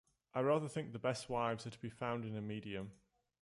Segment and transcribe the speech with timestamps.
[0.33, 2.91] I rather think the best wives are to be found in a medium.